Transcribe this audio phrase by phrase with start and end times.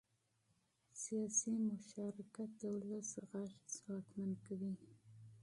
[1.01, 4.73] سیاسي مشارکت د ولس غږ ځواکمن کوي